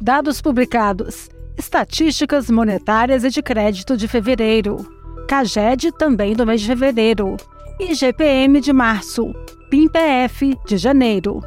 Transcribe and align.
Dados 0.00 0.42
publicados: 0.42 1.30
Estatísticas 1.56 2.50
monetárias 2.50 3.24
e 3.24 3.30
de 3.30 3.42
crédito 3.42 3.96
de 3.96 4.06
fevereiro. 4.06 4.86
CAGED 5.26 5.92
também 5.92 6.34
do 6.34 6.46
mês 6.46 6.60
de 6.60 6.66
fevereiro. 6.66 7.36
IGPM 7.80 8.60
de 8.60 8.72
março. 8.72 9.34
PIMPF 9.70 10.56
de 10.66 10.76
janeiro. 10.76 11.42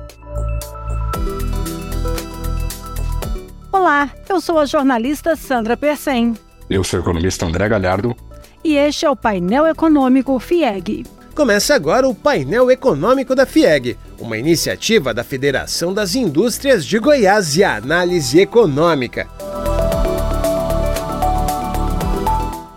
Olá, 3.72 4.10
eu 4.28 4.42
sou 4.42 4.60
a 4.60 4.66
jornalista 4.66 5.36
Sandra 5.36 5.78
Persen. 5.78 6.34
Eu 6.70 6.84
sou 6.84 7.00
o 7.00 7.04
economista 7.04 7.46
André 7.46 7.70
Galhardo. 7.70 8.16
E 8.64 8.76
este 8.76 9.06
é 9.06 9.10
o 9.10 9.16
painel 9.16 9.66
econômico 9.66 10.38
FIEG. 10.40 11.06
Começa 11.38 11.74
agora 11.76 12.10
o 12.10 12.16
painel 12.16 12.72
econômico 12.72 13.36
da 13.36 13.46
FIEG, 13.46 13.96
uma 14.20 14.40
iniciativa 14.40 15.14
da 15.14 15.24
Federação 15.24 15.94
das 15.94 16.16
Indústrias 16.16 16.84
de 16.84 16.98
Goiás 16.98 17.56
e 17.56 17.64
Análise 17.64 18.40
Econômica. 18.40 19.28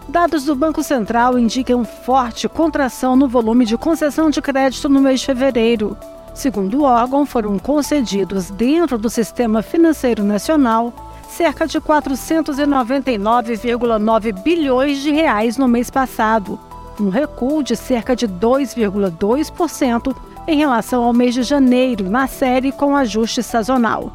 Dados 0.07 0.45
do 0.45 0.55
Banco 0.55 0.83
Central 0.83 1.39
indicam 1.39 1.87
forte 1.87 2.47
contração 2.51 3.17
no 3.17 3.27
volume 3.27 3.65
de 3.65 3.79
concessão 3.79 4.29
de 4.29 4.43
crédito 4.43 4.91
no 4.91 5.01
mês 5.01 5.21
de 5.21 5.27
fevereiro. 5.27 5.97
Segundo 6.35 6.81
o 6.81 6.83
órgão, 6.83 7.25
foram 7.25 7.59
concedidos 7.59 8.51
dentro 8.51 8.99
do 8.99 9.09
sistema 9.09 9.63
financeiro 9.63 10.23
nacional 10.23 10.93
cerca 11.31 11.67
de 11.67 11.81
499,9 11.81 14.43
bilhões 14.43 14.99
de 14.99 15.11
reais 15.13 15.57
no 15.57 15.67
mês 15.67 15.89
passado, 15.89 16.61
um 17.01 17.09
recuo 17.09 17.63
de 17.63 17.75
cerca 17.75 18.15
de 18.15 18.29
2,2% 18.29 20.15
em 20.47 20.59
relação 20.59 21.03
ao 21.03 21.13
mês 21.13 21.35
de 21.35 21.43
janeiro, 21.43 22.09
na 22.09 22.27
série 22.27 22.73
com 22.73 22.97
ajuste 22.97 23.43
sazonal. 23.43 24.13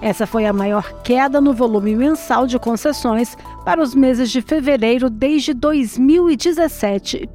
Essa 0.00 0.26
foi 0.26 0.44
a 0.44 0.52
maior 0.52 0.92
queda 1.02 1.40
no 1.40 1.54
volume 1.54 1.96
mensal 1.96 2.46
de 2.46 2.56
concessões 2.58 3.34
para 3.64 3.82
os 3.82 3.94
meses 3.94 4.30
de 4.30 4.42
fevereiro 4.42 5.08
desde 5.08 5.54
2017. 5.54 7.30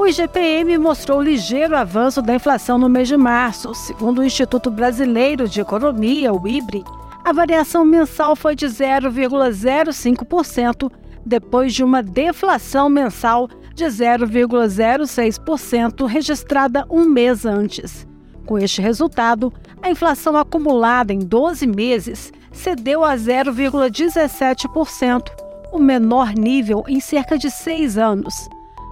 O 0.00 0.06
IGPM 0.06 0.78
mostrou 0.78 1.20
ligeiro 1.20 1.76
avanço 1.76 2.22
da 2.22 2.34
inflação 2.34 2.78
no 2.78 2.88
mês 2.88 3.06
de 3.06 3.18
março. 3.18 3.74
Segundo 3.74 4.20
o 4.20 4.24
Instituto 4.24 4.70
Brasileiro 4.70 5.46
de 5.46 5.60
Economia, 5.60 6.32
o 6.32 6.48
IBRE, 6.48 6.82
a 7.22 7.34
variação 7.34 7.84
mensal 7.84 8.34
foi 8.34 8.56
de 8.56 8.64
0,05%, 8.64 10.90
depois 11.24 11.72
de 11.74 11.84
uma 11.84 12.02
deflação 12.02 12.88
mensal 12.88 13.46
de 13.74 13.84
0,06% 13.84 16.06
registrada 16.06 16.86
um 16.88 17.04
mês 17.04 17.44
antes. 17.44 18.08
Com 18.46 18.56
este 18.56 18.80
resultado, 18.80 19.52
a 19.82 19.90
inflação 19.90 20.34
acumulada 20.34 21.12
em 21.12 21.18
12 21.18 21.66
meses 21.66 22.32
cedeu 22.50 23.04
a 23.04 23.14
0,17%, 23.14 25.30
o 25.70 25.78
menor 25.78 26.32
nível 26.32 26.84
em 26.88 27.00
cerca 27.00 27.36
de 27.36 27.50
seis 27.50 27.98
anos. 27.98 28.48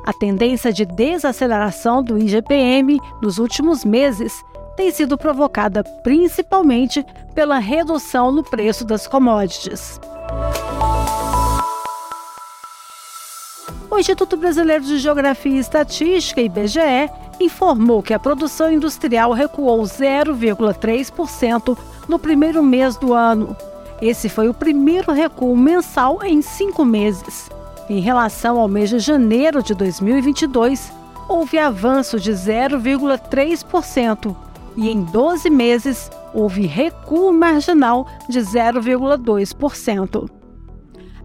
A 0.08 0.12
tendência 0.14 0.72
de 0.72 0.86
desaceleração 0.86 2.02
do 2.02 2.16
IGPM 2.16 2.98
nos 3.20 3.36
últimos 3.36 3.84
meses 3.84 4.42
tem 4.74 4.90
sido 4.90 5.18
provocada 5.18 5.84
principalmente 6.02 7.04
pela 7.34 7.58
redução 7.58 8.32
no 8.32 8.42
preço 8.42 8.86
das 8.86 9.06
commodities. 9.06 10.00
O 13.90 13.98
Instituto 13.98 14.34
Brasileiro 14.38 14.82
de 14.82 14.96
Geografia 14.96 15.52
e 15.52 15.58
Estatística, 15.58 16.40
IBGE, 16.40 17.10
informou 17.38 18.02
que 18.02 18.14
a 18.14 18.18
produção 18.18 18.72
industrial 18.72 19.34
recuou 19.34 19.82
0,3% 19.82 21.76
no 22.08 22.18
primeiro 22.18 22.62
mês 22.62 22.96
do 22.96 23.12
ano. 23.12 23.54
Esse 24.00 24.30
foi 24.30 24.48
o 24.48 24.54
primeiro 24.54 25.12
recuo 25.12 25.54
mensal 25.54 26.20
em 26.24 26.40
cinco 26.40 26.82
meses. 26.82 27.50
Em 27.88 28.00
relação 28.00 28.60
ao 28.60 28.68
mês 28.68 28.90
de 28.90 28.98
janeiro 28.98 29.62
de 29.62 29.74
2022, 29.74 30.92
houve 31.26 31.58
avanço 31.58 32.20
de 32.20 32.32
0,3% 32.32 34.36
e 34.76 34.90
em 34.90 35.02
12 35.04 35.48
meses 35.48 36.10
houve 36.34 36.66
recuo 36.66 37.32
marginal 37.32 38.06
de 38.28 38.40
0,2%. 38.40 40.28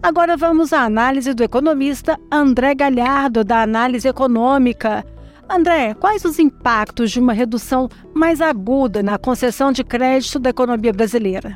Agora 0.01 0.37
vamos 0.37 0.71
à 0.71 0.83
análise 0.83 1.33
do 1.33 1.43
economista 1.43 2.17
André 2.31 2.73
Galhardo, 2.75 3.43
da 3.43 3.61
Análise 3.61 4.07
Econômica. 4.07 5.05
André, 5.49 5.93
quais 5.93 6.23
os 6.23 6.39
impactos 6.39 7.11
de 7.11 7.19
uma 7.19 7.33
redução 7.33 7.89
mais 8.13 8.39
aguda 8.39 9.03
na 9.03 9.17
concessão 9.17 9.73
de 9.73 9.83
crédito 9.83 10.39
da 10.39 10.49
economia 10.49 10.93
brasileira? 10.93 11.55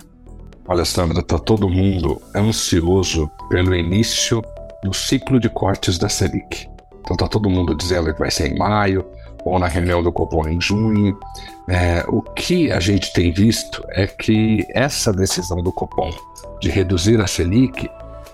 Olha, 0.68 0.84
Sandra, 0.84 1.20
está 1.20 1.40
todo 1.40 1.70
mundo 1.70 2.22
ansioso 2.36 3.32
pelo 3.50 3.74
início 3.74 4.44
do 4.84 4.94
ciclo 4.94 5.40
de 5.40 5.50
cortes 5.50 5.98
da 5.98 6.10
Selic. 6.10 6.70
Então 7.00 7.14
está 7.14 7.28
todo 7.28 7.50
mundo 7.50 7.76
dizendo 7.76 8.14
que 8.14 8.20
vai 8.20 8.30
ser 8.30 8.52
em 8.52 8.58
maio 8.58 9.06
ou 9.46 9.58
na 9.58 9.68
reunião 9.68 10.04
do 10.04 10.12
Copom 10.12 10.48
em 10.48 10.60
junho. 10.60 11.18
É, 11.68 12.04
o 12.08 12.22
que 12.22 12.72
a 12.72 12.80
gente 12.80 13.14
tem 13.14 13.32
visto 13.32 13.84
é 13.90 14.06
que 14.06 14.66
essa 14.74 15.14
decisão 15.14 15.62
do 15.64 15.72
Copom 15.72 16.12
de 16.60 16.70
reduzir 16.70 17.20
a 17.22 17.28
Selic 17.28 17.90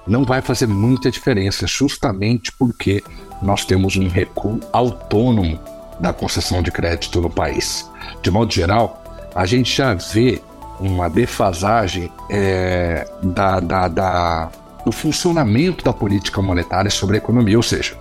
não 0.07 0.23
vai 0.23 0.41
fazer 0.41 0.67
muita 0.67 1.09
diferença, 1.09 1.65
justamente 1.67 2.51
porque 2.53 3.01
nós 3.41 3.63
temos 3.63 3.95
um 3.95 4.07
recuo 4.07 4.59
autônomo 4.71 5.59
da 5.99 6.11
concessão 6.11 6.61
de 6.61 6.71
crédito 6.71 7.21
no 7.21 7.29
país. 7.29 7.89
De 8.21 8.31
modo 8.31 8.51
geral, 8.51 9.03
a 9.35 9.45
gente 9.45 9.75
já 9.75 9.93
vê 9.93 10.41
uma 10.79 11.09
defasagem 11.09 12.11
é, 12.29 13.07
da, 13.21 13.59
da, 13.59 13.87
da 13.87 14.51
do 14.85 14.91
funcionamento 14.91 15.83
da 15.83 15.93
política 15.93 16.41
monetária 16.41 16.91
sobre 16.91 17.15
a 17.15 17.19
economia. 17.19 17.57
Ou 17.57 17.63
seja, 17.63 17.95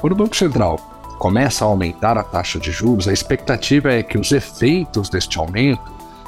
quando 0.00 0.12
o 0.12 0.16
Banco 0.16 0.36
Central 0.36 0.76
começa 1.18 1.64
a 1.64 1.68
aumentar 1.68 2.16
a 2.16 2.22
taxa 2.22 2.58
de 2.58 2.70
juros, 2.70 3.08
a 3.08 3.12
expectativa 3.12 3.92
é 3.92 4.02
que 4.02 4.18
os 4.18 4.30
efeitos 4.32 5.08
deste 5.08 5.38
aumento 5.38 5.82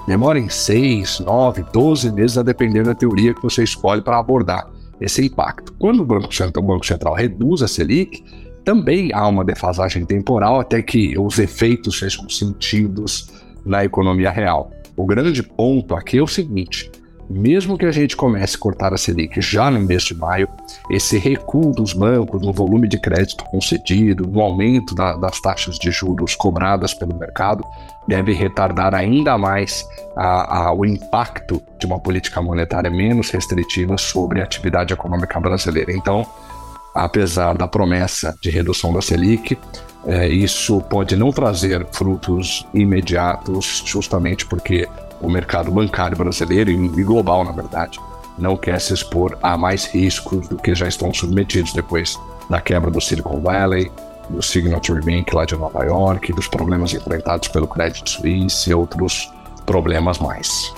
demorem 0.07 0.49
6, 0.49 1.21
9, 1.21 1.65
12 1.73 2.13
meses, 2.13 2.39
a 2.39 2.43
depender 2.43 2.83
da 2.83 2.95
teoria 2.95 3.35
que 3.35 3.43
você 3.43 3.63
escolhe 3.63 4.03
para 4.03 4.19
abordar 4.19 4.69
esse 5.01 5.25
impacto. 5.25 5.73
Quando 5.79 6.01
o 6.01 6.05
Banco 6.05 6.35
Central, 6.35 6.65
o 6.65 6.67
Banco 6.67 6.85
Central 6.85 7.15
reduz 7.15 7.63
a 7.63 7.69
Selic, 7.69 8.25
também 8.65 9.11
há 9.15 9.27
uma 9.27 9.45
defasagem 9.45 10.05
temporal 10.05 10.61
até 10.61 10.83
que 10.83 11.19
os 11.19 11.39
efeitos 11.39 11.99
sejam 11.99 12.29
sentidos 12.29 13.31
na 13.65 13.85
economia 13.85 14.31
real. 14.31 14.71
O 14.97 15.07
grande 15.07 15.43
ponto 15.43 15.95
aqui 15.95 16.19
é 16.19 16.23
o 16.23 16.27
seguinte: 16.27 16.91
mesmo 17.31 17.79
que 17.79 17.87
a 17.87 17.93
gente 17.93 18.17
comece 18.17 18.57
a 18.57 18.59
cortar 18.59 18.93
a 18.93 18.99
Selic 18.99 19.41
já 19.41 19.71
no 19.71 19.79
mês 19.79 20.03
de 20.03 20.17
maio, 20.17 20.49
esse 20.91 21.17
recuo 21.17 21.73
dos 21.73 21.93
bancos 21.93 22.43
no 22.43 22.53
volume 22.53 22.89
de 22.89 22.99
crédito 22.99 23.45
concedido, 23.45 24.27
no 24.27 24.41
aumento 24.41 24.97
da, 24.97 25.17
das 25.17 25.41
taxas 25.41 25.79
de 25.79 25.93
juros 25.93 26.35
cobradas 26.35 26.93
pelo 26.93 27.15
mercado, 27.15 27.65
deve 28.09 28.33
retardar 28.33 28.97
ainda 28.97 29.39
mais 29.39 29.87
a, 30.17 30.59
a, 30.59 30.75
o 30.75 30.85
impacto 30.85 31.63
de 31.79 31.87
uma 31.87 32.01
política 32.01 32.43
monetária 32.43 32.91
menos 32.91 33.31
restritiva 33.31 33.97
sobre 33.97 34.41
a 34.41 34.45
atividade 34.45 34.93
econômica 34.93 35.39
brasileira. 35.39 35.93
Então, 35.93 36.27
apesar 36.93 37.57
da 37.57 37.69
promessa 37.69 38.35
de 38.43 38.51
redução 38.51 38.93
da 38.93 39.01
Selic, 39.01 39.57
é, 40.05 40.29
isso 40.29 40.81
pode 40.81 41.15
não 41.15 41.31
trazer 41.31 41.87
frutos 41.93 42.67
imediatos, 42.75 43.85
justamente 43.87 44.45
porque 44.47 44.89
o 45.21 45.31
mercado 45.31 45.71
bancário 45.71 46.17
brasileiro 46.17 46.71
e 46.71 47.05
global, 47.05 47.45
na 47.45 47.53
verdade, 47.53 48.01
não 48.39 48.57
quer 48.57 48.81
se 48.81 48.95
expor 48.95 49.39
a 49.43 49.57
mais 49.57 49.85
riscos 49.87 50.49
do 50.49 50.57
que 50.57 50.75
já 50.75 50.89
estão 50.89 51.13
submetidos 51.13 51.73
depois 51.73 52.19
da 52.49 52.61
quebra 52.61 52.91
do 52.91 53.01
Silicon 53.01 53.41
Valley, 53.41 53.91
do 54.31 54.43
Signature 54.43 55.01
Bank 55.01 55.35
lá 55.35 55.45
de 55.45 55.57
Nova 55.57 55.85
York, 55.85 56.33
dos 56.33 56.49
problemas 56.49 56.95
enfrentados 56.95 57.49
pelo 57.49 57.67
Credit 57.67 58.09
Suisse 58.09 58.71
e 58.71 58.75
outros 58.75 59.31
problemas 59.67 60.19
mais. 60.19 60.73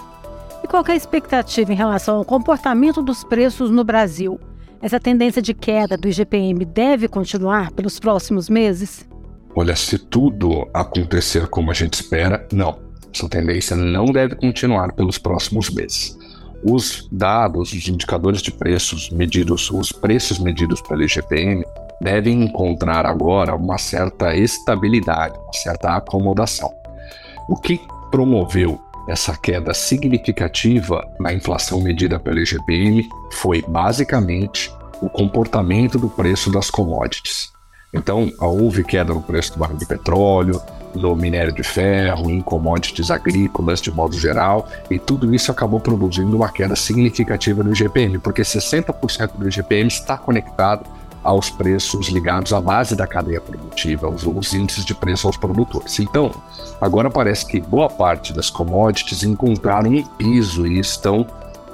E 0.63 0.67
qual 0.67 0.85
é 0.87 0.93
a 0.93 0.97
expectativa 0.97 1.73
em 1.73 1.77
relação 1.77 2.17
ao 2.17 2.25
comportamento 2.25 3.03
dos 3.03 3.25
preços 3.25 3.71
no 3.71 3.85
Brasil? 3.85 4.41
Essa 4.81 4.99
tendência 4.99 5.41
de 5.41 5.55
queda 5.55 5.97
do 5.97 6.09
IGPM 6.09 6.65
deve 6.65 7.07
continuar 7.07 7.71
pelos 7.71 8.01
próximos 8.01 8.49
meses? 8.49 9.09
Olha, 9.55 9.77
se 9.77 9.99
tudo 9.99 10.69
acontecer 10.75 11.47
como 11.47 11.71
a 11.71 11.75
gente 11.75 11.95
espera, 11.95 12.47
não. 12.53 12.82
Essa 13.15 13.29
tendência 13.29 13.77
não 13.77 14.07
deve 14.07 14.35
continuar 14.37 14.93
pelos 14.93 15.19
próximos 15.19 15.71
meses. 15.71 16.17
Os 16.65 17.09
dados, 17.11 17.73
os 17.73 17.89
indicadores 17.89 18.41
de 18.41 18.53
preços 18.53 19.11
medidos, 19.11 19.71
os 19.71 19.91
preços 19.93 20.39
medidos 20.39 20.81
pelo 20.81 21.03
IGPM, 21.03 21.65
devem 22.01 22.45
encontrar 22.45 23.05
agora 23.05 23.55
uma 23.55 23.79
certa 23.79 24.35
estabilidade, 24.35 25.39
uma 25.39 25.53
certa 25.53 25.97
acomodação. 25.97 26.73
O 27.49 27.57
que 27.57 27.81
promoveu 28.11 28.81
essa 29.09 29.37
queda 29.37 29.75
significativa 29.75 31.05
na 31.19 31.33
inflação 31.33 31.81
medida 31.81 32.19
pelo 32.19 32.39
IGPM 32.39 33.09
foi 33.33 33.63
basicamente 33.63 34.73
o 35.01 35.11
comportamento 35.11 35.99
do 35.99 36.09
preço 36.09 36.51
das 36.51 36.71
commodities. 36.71 37.51
Então, 37.93 38.31
houve 38.39 38.85
queda 38.85 39.13
no 39.13 39.21
preço 39.21 39.53
do 39.53 39.59
barril 39.59 39.77
de 39.77 39.87
petróleo, 39.87 40.61
do 40.95 41.15
minério 41.17 41.53
de 41.53 41.63
ferro, 41.63 42.31
em 42.31 42.41
commodities 42.41 43.11
agrícolas 43.11 43.81
de 43.81 43.91
modo 43.91 44.19
geral, 44.19 44.69
e 44.91 44.99
tudo 44.99 45.35
isso 45.35 45.51
acabou 45.51 45.81
produzindo 45.81 46.37
uma 46.37 46.51
queda 46.51 46.77
significativa 46.77 47.63
no 47.63 47.73
IGPM, 47.73 48.19
porque 48.19 48.43
60% 48.43 49.33
do 49.37 49.49
IGPM 49.49 49.89
está 49.89 50.17
conectado 50.17 50.85
aos 51.23 51.51
preços 51.51 52.09
ligados 52.09 52.53
à 52.53 52.61
base 52.61 52.97
da 52.97 53.07
cadeia 53.07 53.41
produtiva, 53.41 54.09
os, 54.09 54.27
os, 54.27 54.53
índices 54.53 54.85
de 54.85 54.95
preço 54.95 55.27
aos 55.27 55.37
produtores. 55.37 55.99
Então, 56.01 56.33
agora 56.81 57.09
parece 57.09 57.47
que 57.47 57.61
boa 57.61 57.89
parte 57.89 58.33
das 58.33 58.51
commodities 58.51 59.23
encontraram 59.23 59.91
um 59.91 60.03
piso 60.03 60.67
e 60.67 60.81
estão 60.81 61.27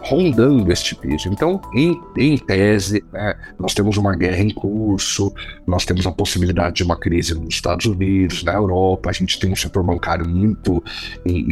rondando 0.08 0.72
este 0.72 0.94
piso. 0.94 1.28
Então, 1.28 1.60
em, 1.74 2.00
em 2.16 2.38
tese, 2.38 3.04
né, 3.12 3.34
nós 3.58 3.74
temos 3.74 3.98
uma 3.98 4.16
guerra 4.16 4.42
em 4.42 4.50
curso, 4.50 5.32
nós 5.66 5.84
temos 5.84 6.06
a 6.06 6.12
possibilidade 6.12 6.76
de 6.76 6.82
uma 6.82 6.96
crise 6.96 7.34
nos 7.34 7.54
Estados 7.54 7.84
Unidos, 7.84 8.42
na 8.42 8.54
Europa, 8.54 9.10
a 9.10 9.12
gente 9.12 9.38
tem 9.38 9.52
um 9.52 9.56
setor 9.56 9.82
bancário 9.82 10.26
muito 10.26 10.82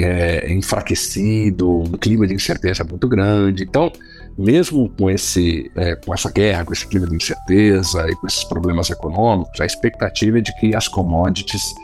é, 0.01 0.51
enfraquecido, 0.53 1.83
um 1.83 1.93
clima 1.93 2.27
de 2.27 2.35
incerteza 2.35 2.83
muito 2.83 3.07
grande. 3.07 3.63
Então, 3.63 3.93
mesmo 4.39 4.89
com, 4.99 5.11
esse, 5.11 5.71
é, 5.77 5.95
com 5.97 6.15
essa 6.15 6.31
guerra, 6.31 6.65
com 6.65 6.73
esse 6.73 6.87
clima 6.87 7.07
de 7.07 7.15
incerteza 7.15 8.09
e 8.09 8.15
com 8.17 8.27
esses 8.27 8.45
problemas 8.45 8.89
econômicos, 8.89 9.61
a 9.61 9.67
expectativa 9.67 10.39
é 10.39 10.41
de 10.41 10.55
que 10.59 10.75
as 10.75 10.89
commodities 10.89 11.75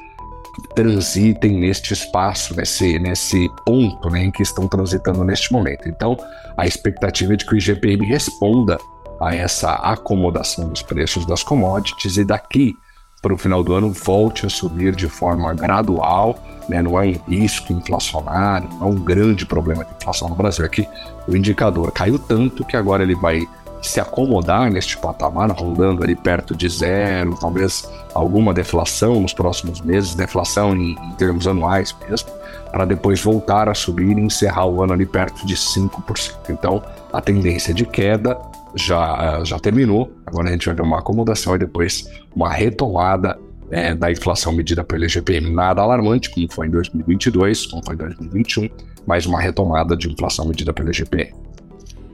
transitem 0.75 1.59
neste 1.59 1.93
espaço, 1.93 2.55
nesse, 2.55 2.99
nesse 2.99 3.49
ponto 3.65 4.11
né, 4.11 4.25
em 4.25 4.31
que 4.31 4.43
estão 4.43 4.69
transitando 4.69 5.25
neste 5.25 5.53
momento. 5.53 5.89
Então, 5.89 6.17
a 6.57 6.67
expectativa 6.67 7.35
é 7.35 7.37
de 7.37 7.47
que 7.47 7.55
o 7.55 7.57
IGPM 7.57 8.05
responda 8.07 8.79
a 9.21 9.35
essa 9.35 9.73
acomodação 9.73 10.69
dos 10.69 10.83
preços 10.83 11.25
das 11.27 11.43
commodities 11.43 12.17
e 12.17 12.25
daqui 12.25 12.75
para 13.23 13.33
o 13.33 13.39
final 13.39 13.63
do 13.63 13.73
ano 13.73 13.93
volte 13.93 14.45
a 14.45 14.51
subir 14.51 14.97
de 14.97 15.09
forma 15.09 15.55
gradual, 15.55 16.37
né? 16.69 16.83
não 16.83 17.01
é 17.01 17.07
um 17.07 17.31
risco 17.31 17.73
inflacionário, 17.73 18.69
não 18.81 18.89
é 18.89 18.91
um 18.91 18.97
grande 18.97 19.47
problema 19.47 19.85
de 19.85 19.93
inflação 19.95 20.29
no 20.29 20.35
Brasil, 20.35 20.65
é 20.65 20.69
que 20.69 20.89
o 21.29 21.37
indicador 21.37 21.93
caiu 21.93 22.19
tanto 22.19 22.65
que 22.65 22.77
agora 22.77 23.05
ele 23.05 23.15
vai 23.15 23.47
se 23.83 24.01
acomodar 24.01 24.71
neste 24.71 24.97
patamar, 24.97 25.51
rondando 25.51 26.03
ali 26.03 26.15
perto 26.15 26.55
de 26.55 26.69
zero, 26.69 27.37
talvez 27.41 27.91
alguma 28.15 28.55
deflação 28.55 29.21
nos 29.21 29.35
próximos 29.35 29.81
meses, 29.81 30.15
deflação 30.15 30.75
em, 30.75 30.93
em 30.93 31.13
termos 31.13 31.47
anuais 31.47 31.95
mesmo, 32.09 32.31
para 32.71 32.85
depois 32.85 33.21
voltar 33.23 33.69
a 33.69 33.75
subir 33.75 34.17
e 34.17 34.21
encerrar 34.21 34.67
o 34.67 34.83
ano 34.83 34.93
ali 34.93 35.05
perto 35.05 35.45
de 35.45 35.57
5%. 35.57 36.51
Então, 36.51 36.83
a 37.13 37.21
tendência 37.21 37.75
de 37.75 37.85
queda 37.85 38.39
já, 38.75 39.43
já 39.45 39.59
terminou, 39.59 40.11
agora 40.25 40.49
a 40.49 40.53
gente 40.53 40.67
vai 40.67 40.75
ver 40.75 40.83
uma 40.83 41.01
acomodação 41.01 41.55
e 41.57 41.59
depois 41.59 42.09
uma 42.35 42.51
retomada 42.51 43.39
é, 43.71 43.95
da 43.95 44.11
inflação 44.13 44.53
medida 44.53 44.85
pelo 44.85 45.05
IGPM. 45.05 45.51
Nada 45.51 45.83
alarmante, 45.83 46.31
como 46.31 46.51
foi 46.51 46.69
em 46.69 46.71
2022, 46.71 47.67
como 47.67 47.85
foi 47.85 47.95
em 47.95 47.99
2021, 47.99 48.69
mas 49.07 49.27
uma 49.27 49.41
retomada 49.41 49.97
de 49.97 50.11
inflação 50.11 50.47
medida 50.47 50.73
pelo 50.73 50.91
IGPM. 50.91 51.42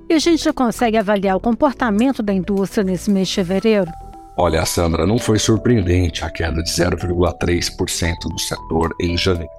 E 0.09 0.15
a 0.15 0.19
gente 0.19 0.43
já 0.43 0.55
consegue 0.55 0.97
avaliar 0.97 1.37
o 1.37 1.41
comportamento 1.41 2.23
da 2.23 2.33
indústria 2.33 2.83
nesse 2.83 3.11
mês 3.11 3.29
de 3.29 3.35
fevereiro? 3.35 3.91
Olha, 4.35 4.65
Sandra, 4.65 5.07
não 5.07 5.19
foi 5.19 5.39
surpreendente 5.39 6.25
a 6.25 6.31
queda 6.31 6.63
de 6.63 6.71
0,3% 6.71 8.15
do 8.23 8.39
setor 8.39 8.95
em 9.01 9.19
janeiro. 9.19 9.51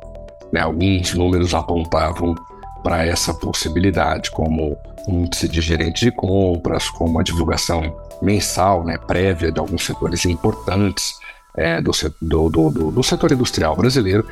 Né, 0.51 0.61
alguns 0.61 1.13
números 1.13 1.53
apontavam 1.53 2.33
para 2.81 3.05
essa 3.05 3.31
possibilidade, 3.31 4.31
como 4.31 4.75
índice 5.07 5.47
de 5.47 5.61
gerente 5.61 6.05
de 6.05 6.11
compras, 6.11 6.89
como 6.89 7.19
a 7.19 7.23
divulgação 7.23 7.95
mensal, 8.19 8.83
né, 8.83 8.97
prévia 8.97 9.51
de 9.51 9.59
alguns 9.59 9.85
setores 9.85 10.25
importantes 10.25 11.13
é, 11.55 11.79
do, 11.79 11.91
do, 12.21 12.49
do, 12.49 12.91
do 12.91 13.03
setor 13.03 13.33
industrial 13.33 13.75
brasileiro, 13.75 14.25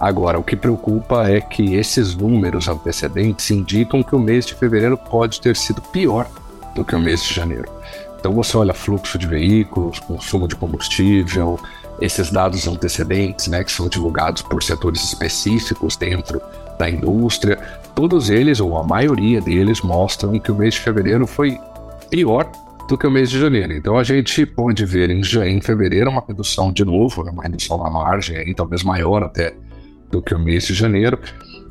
Agora, 0.00 0.38
o 0.38 0.42
que 0.42 0.56
preocupa 0.56 1.28
é 1.28 1.42
que 1.42 1.74
esses 1.74 2.16
números 2.16 2.68
antecedentes 2.68 3.50
indicam 3.50 4.02
que 4.02 4.16
o 4.16 4.18
mês 4.18 4.46
de 4.46 4.54
fevereiro 4.54 4.96
pode 4.96 5.42
ter 5.42 5.54
sido 5.54 5.82
pior 5.82 6.26
do 6.74 6.82
que 6.82 6.96
o 6.96 6.98
mês 6.98 7.22
de 7.22 7.34
janeiro. 7.34 7.68
Então, 8.18 8.32
você 8.32 8.56
olha 8.56 8.72
fluxo 8.72 9.18
de 9.18 9.26
veículos, 9.26 9.98
consumo 9.98 10.48
de 10.48 10.56
combustível, 10.56 11.60
esses 12.00 12.30
dados 12.30 12.66
antecedentes, 12.66 13.48
né, 13.48 13.62
que 13.62 13.70
são 13.70 13.90
divulgados 13.90 14.40
por 14.40 14.62
setores 14.62 15.04
específicos 15.04 15.96
dentro 15.96 16.40
da 16.78 16.88
indústria, 16.88 17.58
todos 17.94 18.30
eles, 18.30 18.58
ou 18.58 18.78
a 18.78 18.82
maioria 18.82 19.40
deles, 19.42 19.82
mostram 19.82 20.38
que 20.38 20.50
o 20.50 20.54
mês 20.54 20.74
de 20.74 20.80
fevereiro 20.80 21.26
foi 21.26 21.58
pior 22.08 22.50
do 22.88 22.96
que 22.96 23.06
o 23.06 23.10
mês 23.10 23.28
de 23.28 23.38
janeiro. 23.38 23.74
Então 23.74 23.98
a 23.98 24.02
gente 24.02 24.46
pode 24.46 24.84
ver 24.86 25.10
em, 25.10 25.20
em 25.20 25.60
fevereiro 25.60 26.10
uma 26.10 26.24
redução 26.26 26.72
de 26.72 26.84
novo, 26.86 27.22
né, 27.22 27.30
uma 27.30 27.42
redução 27.42 27.76
na 27.76 27.90
margem, 27.90 28.38
aí, 28.38 28.54
talvez 28.54 28.82
maior 28.82 29.22
até 29.22 29.54
do 30.10 30.20
que 30.20 30.34
o 30.34 30.38
mês 30.38 30.66
de 30.66 30.74
janeiro. 30.74 31.18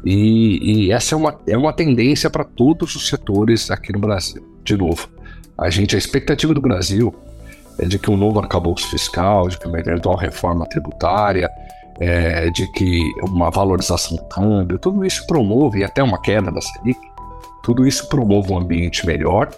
E, 0.04 0.86
e 0.86 0.92
essa 0.92 1.16
é 1.16 1.18
uma, 1.18 1.40
é 1.48 1.58
uma 1.58 1.74
tendência 1.74 2.30
para 2.30 2.44
todos 2.44 2.96
os 2.96 3.08
setores 3.08 3.70
aqui 3.70 3.92
no 3.92 4.00
Brasil. 4.00 4.44
De 4.64 4.78
novo, 4.78 5.10
a 5.58 5.70
gente, 5.70 5.96
a 5.96 6.00
expectativa 6.00 6.54
do 6.54 6.62
Brasil 6.62 7.14
é 7.78 7.86
de 7.86 8.00
que 8.00 8.10
um 8.10 8.18
novo 8.18 8.40
arcabouço 8.40 8.90
fiscal, 8.90 9.48
de 9.48 9.58
que 9.58 9.68
uma 9.68 9.80
eventual 9.80 10.16
reforma 10.16 10.66
tributária, 10.68 11.50
é, 12.00 12.50
de 12.50 12.70
que 12.72 13.02
uma 13.24 13.50
valorização 13.50 14.16
do 14.16 14.24
câmbio, 14.26 14.80
tudo 14.80 15.06
isso 15.06 15.26
promove, 15.28 15.80
e 15.80 15.84
até 15.84 16.02
uma 16.02 16.22
queda 16.22 16.52
da 16.52 16.62
Selic, 16.62 17.00
tudo 17.62 17.86
isso 17.86 18.08
promove 18.08 18.52
um 18.54 18.58
ambiente 18.58 19.06
melhor 19.06 19.50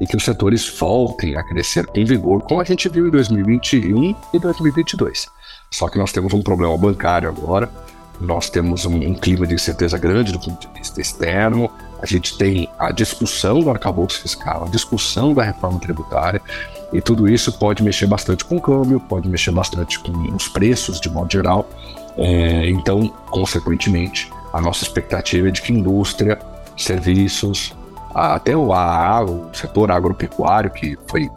e 0.00 0.06
que 0.06 0.16
os 0.16 0.24
setores 0.24 0.66
voltem 0.78 1.36
a 1.36 1.42
crescer 1.42 1.86
em 1.94 2.04
vigor, 2.04 2.42
como 2.42 2.60
a 2.60 2.64
gente 2.64 2.88
viu 2.88 3.06
em 3.06 3.10
2021 3.10 4.16
e 4.32 4.38
2022. 4.38 5.28
Só 5.70 5.88
que 5.88 5.98
nós 5.98 6.10
temos 6.10 6.32
um 6.32 6.42
problema 6.42 6.76
bancário 6.76 7.28
agora, 7.28 7.68
nós 8.20 8.50
temos 8.50 8.84
um, 8.84 8.94
um, 8.94 9.14
clima 9.14 9.46
de 9.46 9.54
incerteza 9.54 9.96
grande 9.96 10.32
do 10.32 10.38
ponto 10.38 10.68
de 10.68 10.78
vista 10.78 11.00
externo, 11.00 11.70
a 12.02 12.06
gente 12.06 12.36
tem 12.36 12.68
a 12.78 12.92
discussão 12.92 13.60
do 13.60 13.70
arcabouço 13.70 14.20
fiscal, 14.20 14.64
a 14.64 14.68
discussão 14.68 15.34
da 15.34 15.42
reforma 15.42 15.78
tributária, 15.78 16.40
e 16.92 17.00
tudo 17.00 17.28
isso 17.28 17.52
pode 17.52 17.82
mexer 17.82 18.06
bastante 18.06 18.44
com 18.44 18.56
o 18.56 18.60
câmbio, 18.60 19.00
pode 19.00 19.28
mexer 19.28 19.52
bastante 19.52 19.98
com 19.98 20.12
os 20.34 20.48
preços 20.48 21.00
de 21.00 21.08
modo 21.08 21.30
geral. 21.30 21.68
É, 22.16 22.68
então, 22.68 23.08
consequentemente, 23.30 24.30
a 24.52 24.60
nossa 24.60 24.82
expectativa 24.82 25.48
é 25.48 25.50
de 25.50 25.62
que 25.62 25.72
indústria, 25.72 26.38
serviços, 26.76 27.74
até 28.14 28.56
o, 28.56 28.72
a, 28.72 29.22
o 29.22 29.48
setor 29.54 29.90
agropecuário, 29.90 30.70
que 30.70 30.98
foi 31.08 31.30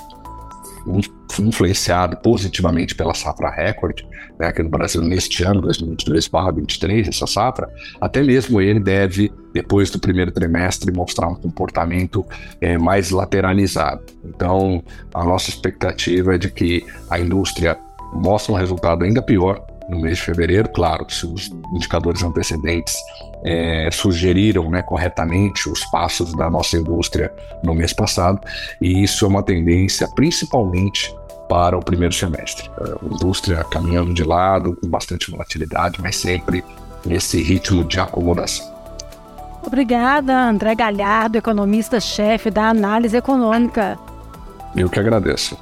influenciado 1.41 2.17
positivamente 2.17 2.95
pela 2.95 3.13
safra 3.13 3.49
recorde, 3.49 4.07
né, 4.39 4.47
aqui 4.47 4.61
no 4.61 4.69
Brasil 4.69 5.01
neste 5.01 5.43
ano, 5.43 5.61
2022-2023, 5.63 7.07
essa 7.07 7.27
safra, 7.27 7.69
até 7.99 8.21
mesmo 8.21 8.61
ele 8.61 8.79
deve, 8.79 9.31
depois 9.53 9.89
do 9.89 9.99
primeiro 9.99 10.31
trimestre, 10.31 10.91
mostrar 10.91 11.27
um 11.27 11.35
comportamento 11.35 12.25
é, 12.59 12.77
mais 12.77 13.11
lateralizado. 13.11 14.03
Então, 14.23 14.83
a 15.13 15.23
nossa 15.23 15.49
expectativa 15.49 16.35
é 16.35 16.37
de 16.37 16.49
que 16.49 16.85
a 17.09 17.19
indústria 17.19 17.77
mostre 18.13 18.51
um 18.51 18.55
resultado 18.55 19.03
ainda 19.03 19.21
pior 19.21 19.65
no 19.89 19.99
mês 19.99 20.17
de 20.17 20.23
fevereiro, 20.23 20.69
claro, 20.69 21.05
se 21.09 21.25
os 21.25 21.49
indicadores 21.73 22.23
antecedentes 22.23 22.95
é, 23.43 23.89
sugeriram 23.91 24.69
né, 24.69 24.81
corretamente 24.81 25.69
os 25.69 25.83
passos 25.85 26.33
da 26.33 26.49
nossa 26.49 26.77
indústria 26.77 27.31
no 27.63 27.73
mês 27.73 27.93
passado, 27.93 28.39
e 28.81 29.03
isso 29.03 29.25
é 29.25 29.27
uma 29.27 29.43
tendência 29.43 30.07
principalmente 30.15 31.13
para 31.47 31.77
o 31.77 31.83
primeiro 31.83 32.13
semestre. 32.13 32.69
A 32.79 33.05
indústria 33.05 33.63
caminhando 33.63 34.13
de 34.13 34.23
lado, 34.23 34.77
com 34.81 34.87
bastante 34.87 35.29
volatilidade, 35.29 36.01
mas 36.01 36.15
sempre 36.15 36.63
nesse 37.05 37.41
ritmo 37.41 37.83
de 37.83 37.99
acomodação. 37.99 38.71
Obrigada, 39.65 40.49
André 40.49 40.75
Galhardo, 40.75 41.37
economista-chefe 41.37 42.51
da 42.51 42.69
análise 42.69 43.15
econômica. 43.15 43.97
Eu 44.75 44.89
que 44.89 44.99
agradeço. 44.99 45.57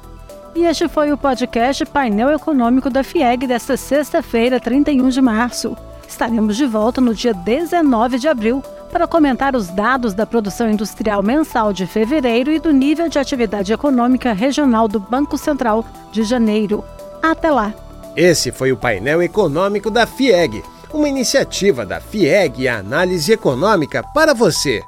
E 0.54 0.64
este 0.64 0.88
foi 0.88 1.12
o 1.12 1.16
podcast 1.16 1.84
Painel 1.86 2.30
Econômico 2.30 2.90
da 2.90 3.02
FIEG 3.02 3.46
desta 3.46 3.76
sexta-feira, 3.76 4.60
31 4.60 5.08
de 5.08 5.22
março. 5.22 5.76
Estaremos 6.06 6.56
de 6.56 6.66
volta 6.66 7.00
no 7.00 7.14
dia 7.14 7.32
19 7.32 8.18
de 8.18 8.28
abril 8.28 8.62
para 8.92 9.08
comentar 9.08 9.56
os 9.56 9.68
dados 9.68 10.12
da 10.12 10.26
produção 10.26 10.70
industrial 10.70 11.22
mensal 11.22 11.72
de 11.72 11.86
fevereiro 11.86 12.52
e 12.52 12.60
do 12.60 12.70
nível 12.70 13.08
de 13.08 13.18
atividade 13.18 13.72
econômica 13.72 14.34
regional 14.34 14.86
do 14.86 15.00
Banco 15.00 15.38
Central 15.38 15.84
de 16.12 16.22
janeiro. 16.22 16.84
Até 17.22 17.50
lá! 17.50 17.72
Esse 18.14 18.52
foi 18.52 18.70
o 18.70 18.76
painel 18.76 19.22
econômico 19.22 19.90
da 19.90 20.06
FIEG, 20.06 20.62
uma 20.92 21.08
iniciativa 21.08 21.86
da 21.86 21.98
FIEG 21.98 22.62
e 22.62 22.68
Análise 22.68 23.32
Econômica 23.32 24.02
para 24.02 24.34
você. 24.34 24.82